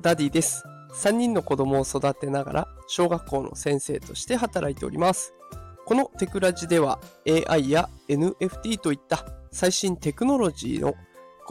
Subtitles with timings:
[0.00, 0.64] ダディです。
[0.94, 5.34] 3人の子供を育てながら小学校の先生として働いております。
[5.84, 10.94] このテクラジでは AI や NFT といった最新テクノロジーの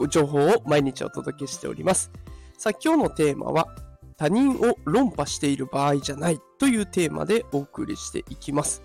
[0.08, 2.10] 情報を毎日お届けしております。
[2.56, 3.68] さあ今日のテーマは
[4.16, 8.82] 他人を論破している場合じゃないというテーマでお送りしていきます。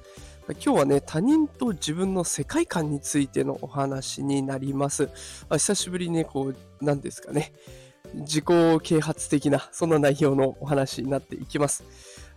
[0.49, 5.09] 今日はね、他人と自分の世界観についてのお話になります。
[5.49, 7.53] 久しぶりにね、こう、何ですかね、
[8.13, 11.83] 自己啓発的な、そんな内容のお話になっていきます。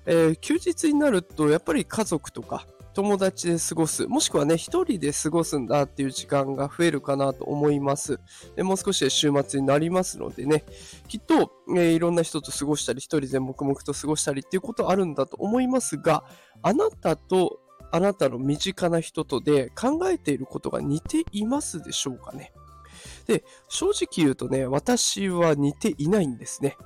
[0.07, 8.21] えー、休日になると、やっぱり家族とか友達で過ごす、もしくはね、一人で過ごすんだっていう時間が増えるかなと思います。
[8.55, 10.65] でもう少しで週末になりますのでね、
[11.07, 16.25] きっと、えー、いろんな人と過ごしたり、一人で黙々と過ごしたりっていうことあるんだと思いますが、
[16.63, 22.53] あなたとあなたの身近な人とで考えていることが似ていますでしょうかね？
[23.27, 26.77] で、正直言うとね、私は似ていないんですね。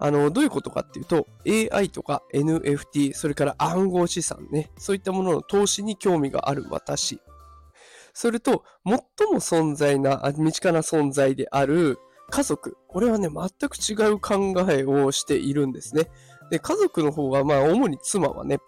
[0.00, 7.20] あの、どういうことかっていうと、AI とか NFT、それから暗号資産ね、そういったものの投資に興味がある私。
[8.14, 8.96] それと、最
[9.32, 11.98] も存在な、身近な存在である
[12.30, 12.76] 家族。
[12.88, 16.08] これはね、全く違う考えをしているんですね。
[16.50, 18.58] で、家族の方は、まあ、主に妻はね、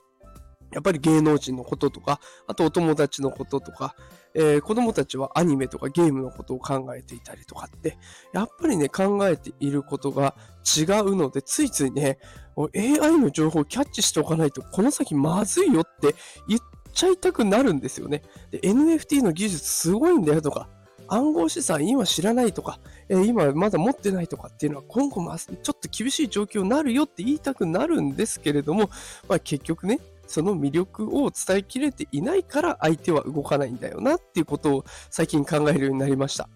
[0.73, 3.95] やっぱり芸能人のこととか、あとお友達のこととか、
[4.35, 7.99] えー、子供たちはアニメとかゲームのことを考えていたりとかって、
[8.33, 12.19] やっぱりね、考えていることが違うので、ついついね、
[12.57, 16.15] AI の情報をキャッチしておかないと、この先まずいよって
[16.49, 16.61] 言っ
[16.93, 18.23] ちゃいたくなるんですよね。
[18.51, 20.69] で、NFT の技術すごいんだよとか、
[21.11, 28.91] 暗号資産今知らないとか、えー、今まだ持ってないとかっていうのは今後まちょっと厳しい状況になるよって言いたくなるんですけれども、
[29.29, 29.99] まあ、結局ね、
[30.31, 36.49] その魅力を伝えきれていないから相手は動かないんだよなっていうことを最近考えるようになりました。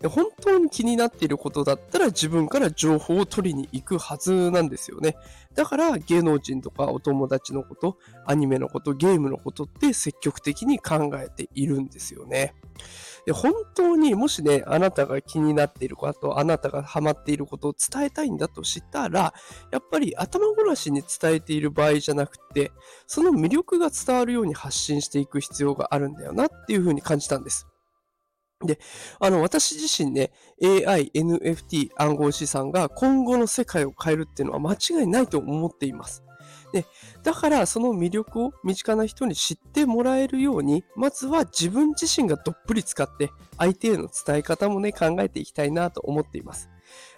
[0.00, 5.16] で本当に気になっていることだったら自分から情報を取りに行くはずなんですよね。
[5.54, 12.54] だから芸能人とかお友達のこと、アニメのこと、ゲームのことって積極的に考えているんですよね。
[13.26, 19.34] で本当にもしね、あなたが気になっていること、あなたがハマっていることを伝えたいんだとしたら、
[19.70, 22.72] やっぱり頭ごなしに伝えている場合じゃなくて、
[23.06, 27.69] その魅力が伝わるように発信していく必要があるんだよなっていうふうに感じたんです。
[28.64, 28.78] で、
[29.18, 30.32] あの、私自身ね、
[30.62, 36.22] AI、NFT、暗号資産が今後の世界を変えるっていうのは間違いないと思っています。
[36.72, 36.86] で、
[37.22, 46.68] だからその魅力を身近な人に知ってもらえるように、まずは自分自身がどっぷり使って、相手への伝え方もね、考えていきたいなと思っています。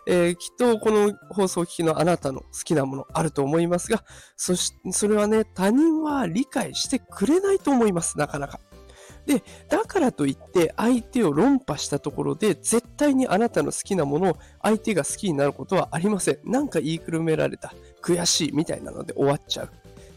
[0.07, 4.05] えー、きっとこの放送を聞きのあなたの好きなものあると思いますが、
[4.37, 8.61] そし、それはね、他人は理解してくれないと思います、なかなか。
[9.27, 16.39] で、だからといって相手を論破したところで絶対にあなたの好きなものを相手が好きになることはありません。
[16.45, 17.73] なんか言いくるめられた、
[18.03, 19.71] 悔しいみたいなので終わっちゃう。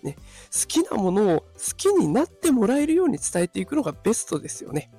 [0.03, 0.15] ね、
[0.53, 1.45] 好きなものを好
[1.75, 4.91] きになってもらえるように伝えていくのがベストですよね。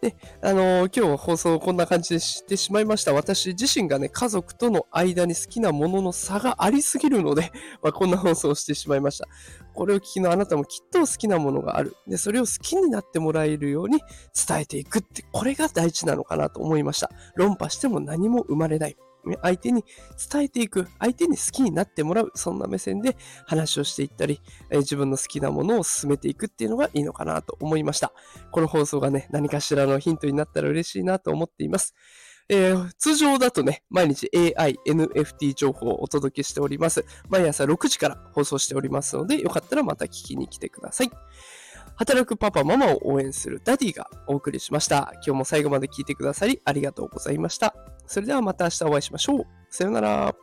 [0.00, 3.12] で、あのー、今日放送こんな感じでしてしまいました。
[3.12, 7.52] 私自身がね、家族との間に好きなものの差がありすぎるので、
[7.82, 9.26] まあ、こんな放送をしてしまいました。
[9.74, 11.96] これを聞きのあなたもきっと好きなものがある。
[12.06, 14.00] で、それを好きになってもらえるように
[14.46, 17.10] 伝えていくって、これが大事なのかなと思いました。
[17.34, 18.96] 論破しても何も生まれない。
[19.42, 19.84] 相手に
[20.30, 24.40] 伝えていく、相手に好きになってもらう、そんな目線で話をしていったり、
[24.70, 28.12] えー、自分の好きなものを進めていくっていうのがいいのかなと思いました。
[28.50, 31.94] この放送がね、何かしらのヒントになったら嬉しいなと思っています。
[32.50, 37.04] えー、通常だとね、毎日 AI、NFT 情報をお届けしております。
[37.28, 41.10] 毎朝6時から放送しておりますので、よかったらまた聞きに来てください。
[41.96, 45.12] 働くパパママを応援するダディがお送りしました。
[45.14, 47.74] 今日も最後まで聞いてくださりありがとうございました。
[48.08, 49.46] それではまた明日お会いしましょう。
[49.70, 50.34] さよなら。